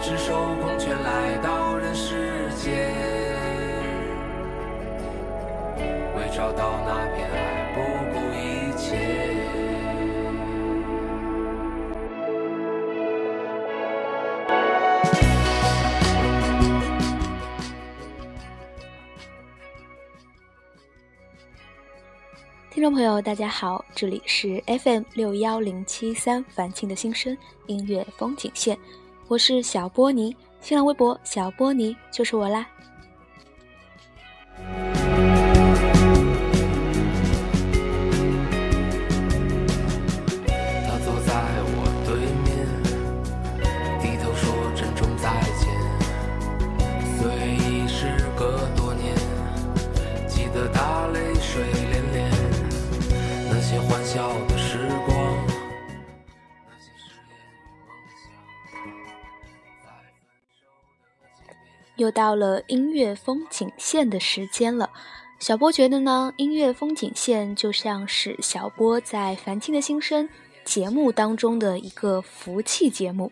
[0.00, 2.72] 你赤手空拳来到人世间，
[6.14, 7.80] 为找到那片爱不
[8.12, 8.96] 顾一切。
[22.70, 28.78] 听众朋友，大家好，这里是 FM 六幺零七三凡庆的心声音乐风景线，
[29.28, 32.66] 我是小波尼，新浪微博小波尼就是我啦。
[34.56, 34.64] 他
[41.04, 41.34] 坐在
[41.76, 42.66] 我对面，
[44.00, 45.68] 低头说珍重再见。
[47.20, 47.28] 虽
[47.86, 49.14] 时隔多年，
[50.26, 52.16] 记得他泪水涟涟。
[53.50, 55.17] 那些欢笑的时光，
[61.98, 64.88] 又到了音乐风景线的时间了。
[65.38, 70.26] 小波觉得呢，音乐风景线就像是小波在《凡青的心声》
[70.64, 73.30] 节目当中的一个福气节目。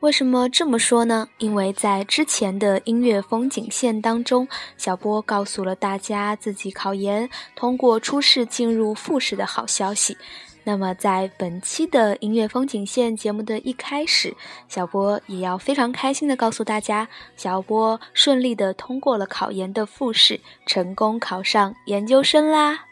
[0.00, 1.28] 为什么这么说呢？
[1.36, 4.48] 因为在之前的音乐风景线当中，
[4.78, 10.16] 小波告诉了大家自己考研通过初试进入复试的好消息。
[10.62, 14.34] 那么，在本期的音乐风景线节目的一开始，
[14.68, 22.84] 小波也要非常开心的告诉大家，小波顺利的通过了考研的复试，成功考上研究生啦！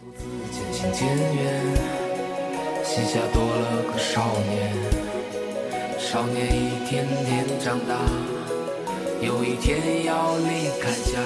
[0.00, 1.62] 独自渐行渐远，
[2.82, 4.72] 膝下多了个少年，
[5.98, 7.94] 少年一天天长大，
[9.20, 11.20] 有一天要离开家，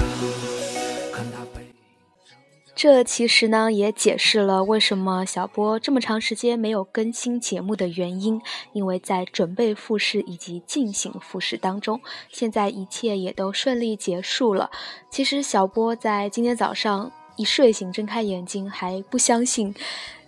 [2.75, 8.41] 这其实呢，也解释了为什么小波这么长时间没有更新节目的原因，
[8.73, 12.01] 因为在准备复试以及进行复试当中，
[12.31, 14.71] 现在一切也都顺利结束了。
[15.11, 19.75] 其实小波在今天早上一睡醒，睁开眼睛还不相信，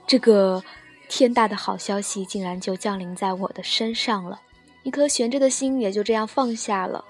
[0.07, 0.63] 这个
[1.09, 4.43] 天大的好消息竟然就降临在我的身上了，
[4.83, 7.05] 一颗悬着的心也就这样放下了。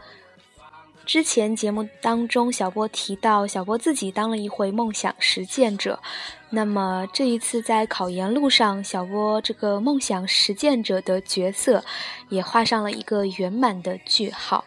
[1.06, 5.98] 之前节目当中，小波提到小波自己当了一回梦想实践者。
[6.50, 11.84] 那么这一次在考研路上，小波这个梦想实践者的角色
[12.30, 14.64] 也画上了一个圆满的句号。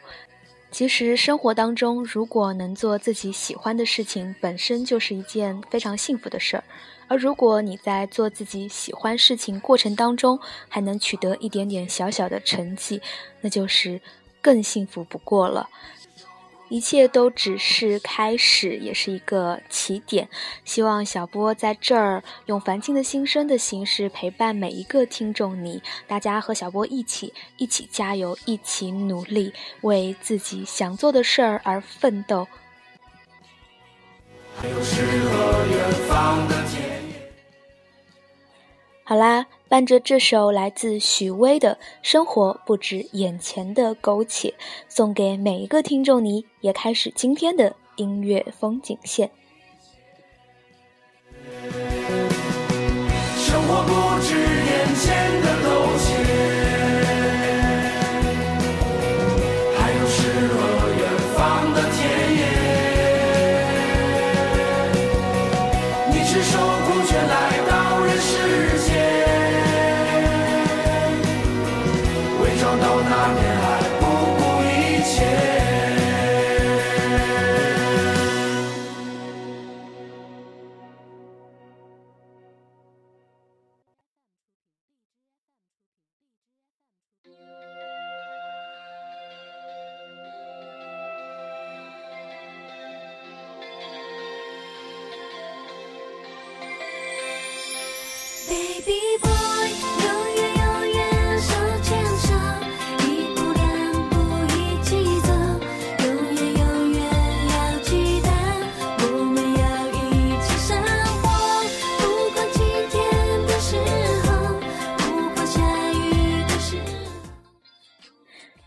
[0.70, 6.64] 其实生活当中，如果能做自己喜欢的事情，本身就是一件非常幸福的事儿。
[7.08, 10.40] 而如果你在做自己喜欢事情过程当中，
[10.70, 13.02] 还能取得一点点小小的成绩，
[13.42, 14.00] 那就是
[14.42, 15.68] 更幸福不过了。
[16.70, 20.28] 一切都只是开始，也是一个起点。
[20.66, 32.48] 希望小波在这儿用凡青的心声的形式陪伴每一个听众你，大家和小波一起，一起加油，一起努力，为自己想做的事儿而奋斗。
[39.04, 44.50] 好啦，伴着这首来自许巍的《生活不止眼前的苟且》，
[44.88, 49.30] 送给每一个听众你，也开始今天的音乐风景线。
[53.36, 53.92] 生活不
[54.22, 55.67] 止眼前的苟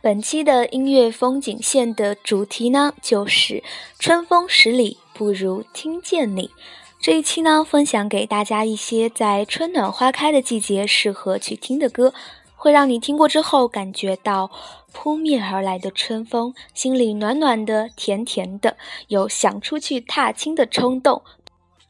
[0.02, 3.62] 本期的音乐风景线的主题呢，就是
[3.98, 6.50] 春风十里不如听见你。
[6.98, 12.14] 这一期呢，分享给大家一些在春暖花开的季节适合去听的歌，
[12.56, 14.50] 会让你听过之后感觉到
[14.90, 21.22] 扑面而来的春风，心里暖暖的、甜甜的，有想出去踏青的冲动。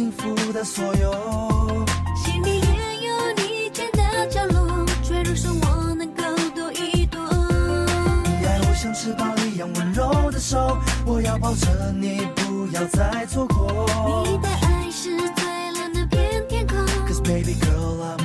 [0.00, 1.12] 幸福的所有，
[2.16, 6.22] 心里也有你建的角落，脆弱生我能够
[6.54, 7.20] 躲一躲。
[7.20, 13.84] 你爱我像翅膀一样温柔的手，我要抱着你，不要再错过。
[14.24, 16.78] 你的爱是最蓝的片天空。
[17.06, 18.19] Cause baby girl I'm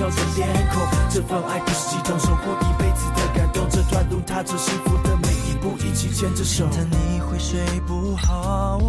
[0.00, 0.80] 笑着脸孔，
[1.10, 3.68] 这份爱不是一种收获一辈子的感动。
[3.68, 6.66] 这段路踏着幸福的每一步，一起牵着手。
[6.74, 8.80] 但你会睡不好。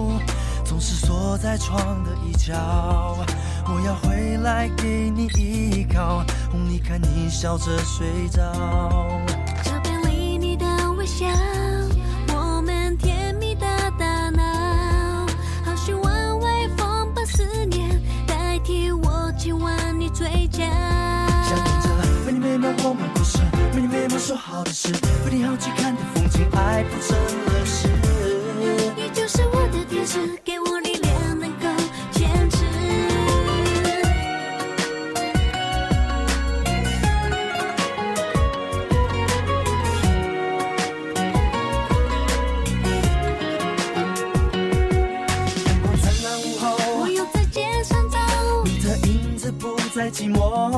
[0.64, 2.56] 总是锁在床的一角，
[3.66, 8.50] 我要回来给你依靠，哄你看你笑着睡着。
[23.82, 24.94] 故事，每年每秒说好的事，
[25.26, 27.88] 为你好去看的风景，爱不成了事。
[28.96, 30.20] 你就是我的天使。
[30.44, 31.68] 给我力量，能够
[32.12, 32.64] 坚持。
[45.66, 48.18] 阳光灿烂午后，我又在街上走，
[48.66, 50.71] 你的影子不再寂寞，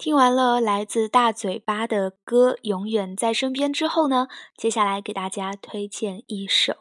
[0.00, 6.72] 听完了来自大嘴巴的歌《永远在身边》之后呢，接下来给大家推荐一首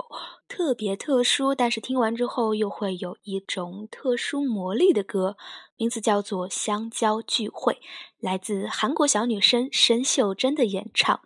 [0.47, 5.35] 特别特殊，但是听完之后又会有一种特殊魔力的歌，
[5.75, 7.73] 名字叫做《香蕉聚会》，
[8.21, 11.19] 来自韩国小女生申秀珍的演唱。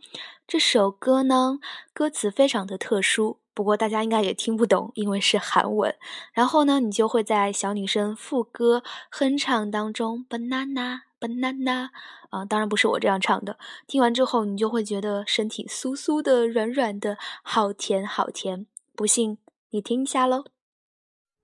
[0.47, 1.59] 这首歌呢，
[1.93, 5.95] 歌词非常的特殊，不过大家应该也听不懂，因为是韩文。
[6.33, 8.81] 然后呢，你就会在小女生副歌
[9.11, 11.01] 哼唱当中，banana。
[11.23, 11.89] banana，
[12.29, 13.57] 啊，当然不是我这样唱的。
[13.87, 18.65] 听完之后，你就会觉得身体酥酥的、软软的，好甜好甜。
[18.95, 19.37] 不信，
[19.69, 20.45] 你听一下喽。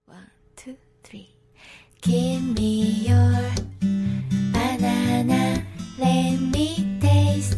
[0.06, 1.28] One two three,
[2.02, 3.18] give me your
[4.52, 5.64] banana,
[5.98, 7.58] let me taste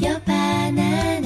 [0.00, 1.21] your banana,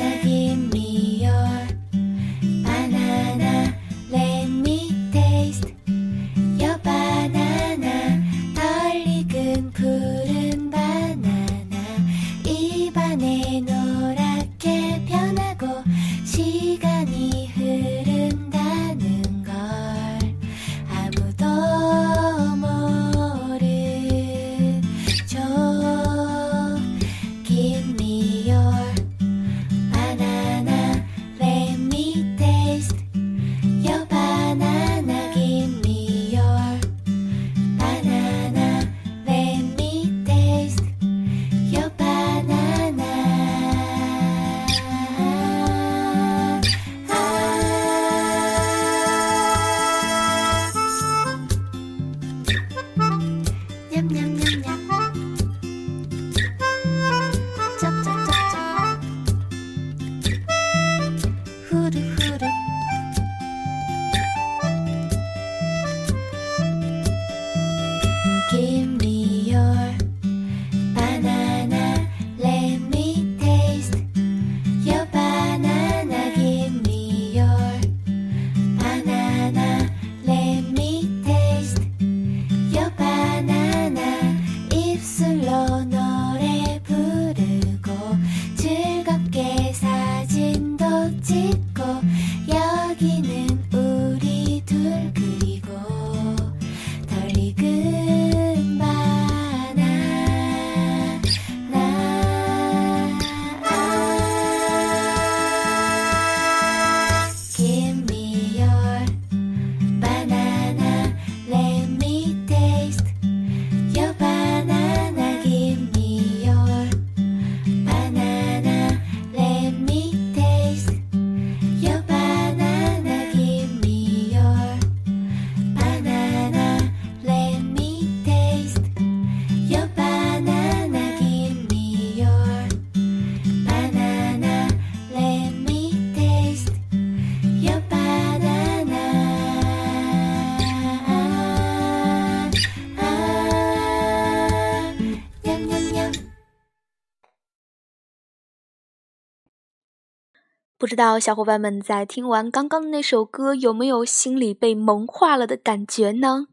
[150.78, 156.49] 不知道小伙伴们在听完刚刚的那首歌，有没有心里被萌化了的感觉呢？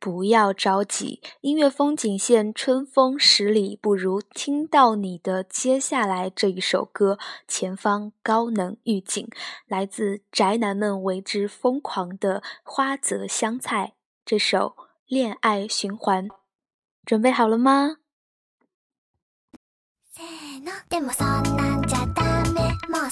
[0.00, 7.20] 不要着急，音乐风景线，春风十里不如听到你的接下来这一首歌。
[7.46, 9.28] 前方高能预警，
[9.68, 13.92] 来自宅男们为之疯狂的花泽香菜，
[14.24, 14.74] 这首
[15.06, 16.28] 《恋爱循环》，
[17.04, 17.98] 准备好了吗？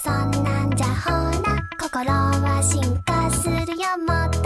[0.02, 1.11] そんなんじゃほ
[1.42, 4.39] ら心は進化するよもっと。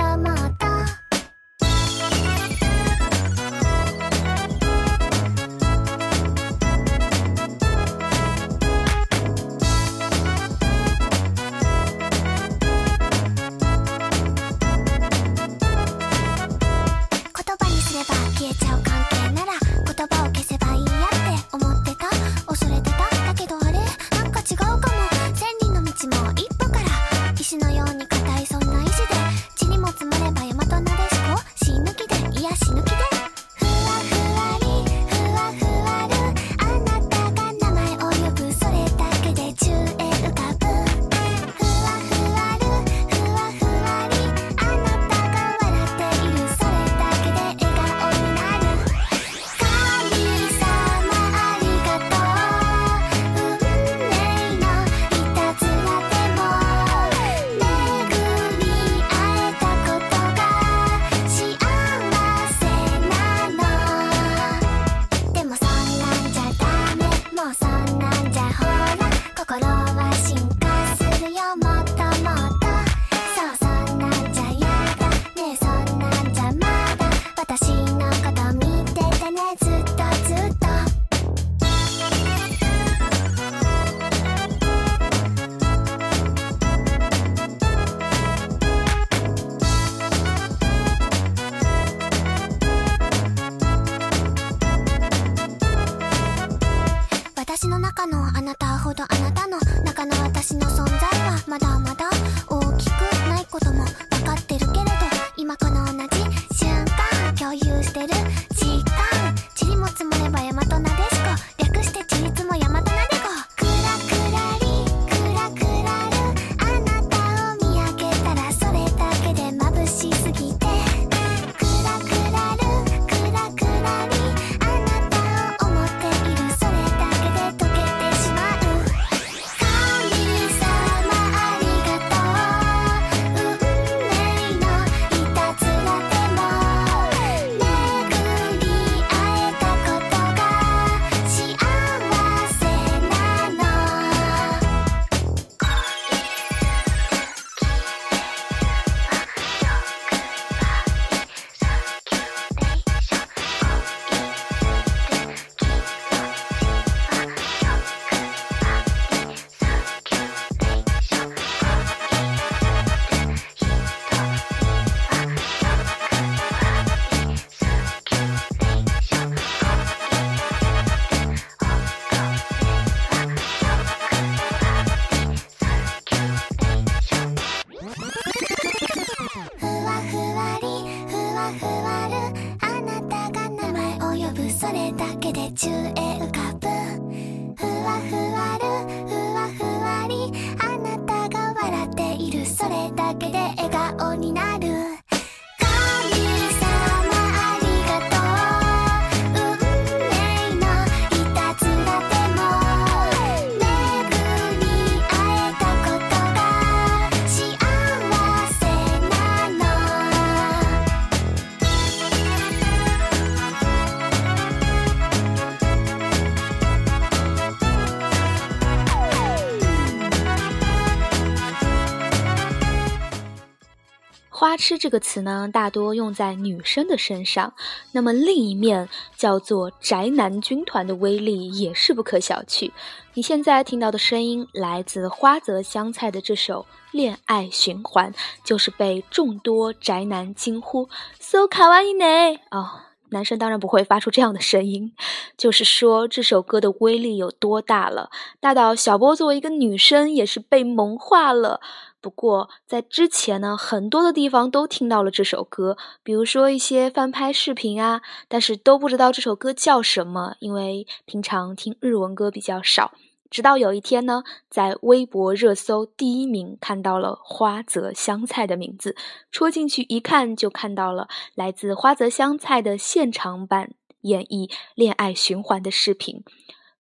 [224.55, 227.55] 花痴这个词呢，大多用在女生的身上。
[227.91, 232.71] 那么另一面叫做宅男军团的威力也是不可小觑。
[233.15, 238.13] 你现在听到的声音来自花泽香菜的这首《恋爱循环》，
[238.45, 240.89] 就是被众多宅男惊呼
[241.19, 242.05] “so 卡哇伊呢”
[242.53, 244.93] 哦，男生当然不会发出这样的声音，
[245.37, 251.61] 就是说这首歌的威力有多大了，大到小波作为一个女生也是被萌化了。
[252.05, 262.93] 不过，在之前呢，很多的地方都听到了这首歌，比如说一些翻拍视频啊，但是都不知道这首歌叫什么，因为平常听日文歌比较少。
[263.31, 268.95] 直到有一天呢，在微博热搜第一名看到了花泽香菜的名字，
[269.33, 276.23] 戳进去一看，就看到了来自花泽香菜的现场版演绎《恋爱循环》的视频，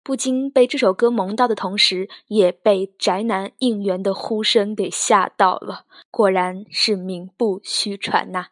[0.04, 5.86] 不禁被这首歌萌到的同时，也被宅男应援的呼声给吓到了。
[6.10, 8.48] 果然是名不虚传呐！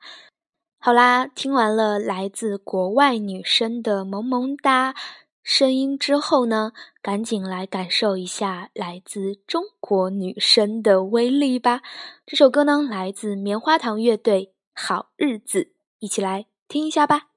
[0.81, 4.95] 好啦，听完了来自国外女生的萌萌哒
[5.43, 11.83] 声音之后呢，赶紧来感受一下来自中国女生的威力吧。
[12.25, 15.61] 这首歌呢，来自棉花糖乐队《好日子》，
[15.99, 17.32] 一起来听一下吧。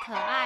[0.00, 0.41] 可爱。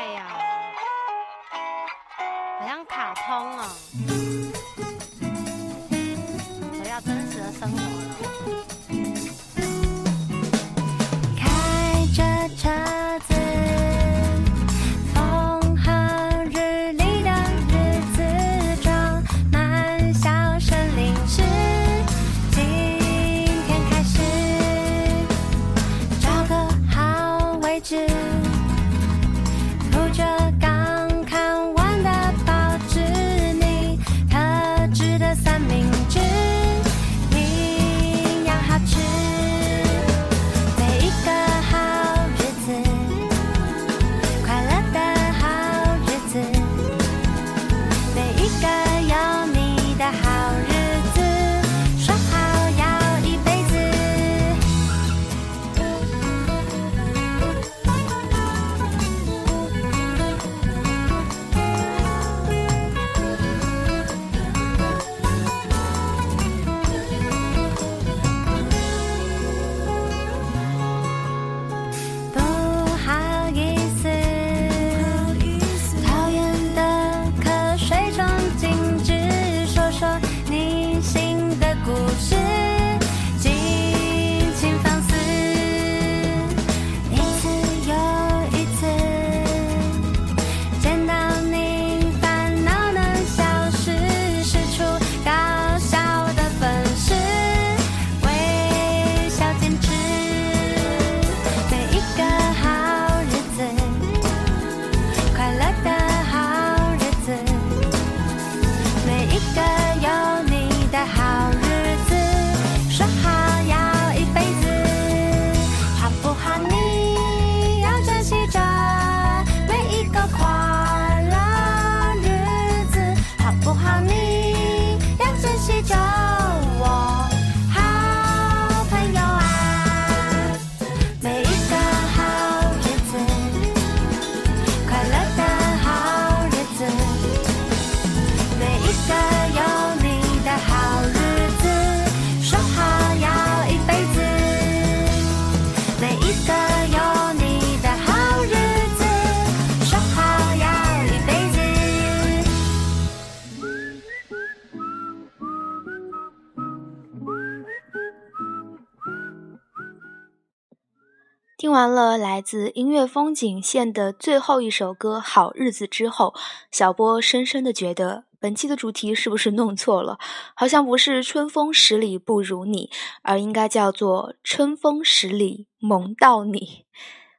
[161.67, 166.33] 听完了来自音乐风景线的最后一首歌《好日子》之后，
[166.71, 170.17] 小波深深的觉得本期的主题是不是弄错了？
[170.55, 172.89] 好像不是“春风十里不如你”，
[173.23, 176.85] 而应该叫做“春风十里萌到你”。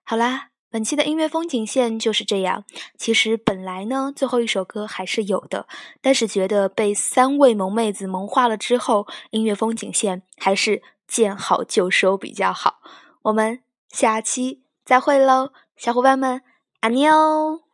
[0.04, 2.66] 好啦，本期的音乐风景线就是这样。
[2.98, 5.68] 其实本来呢，最后一首歌还是有的，
[6.02, 12.82] 但是觉得被三位萌妹子萌化了之后，音乐风景线还是见好就收比较好。
[13.22, 13.62] 我们。
[13.89, 16.41] 下期再会喽，小伙伴们，
[16.82, 17.67] 安妮哦。